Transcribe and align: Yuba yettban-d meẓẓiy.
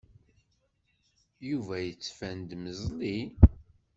Yuba 1.49 1.75
yettban-d 1.81 2.49
meẓẓiy. 2.63 3.21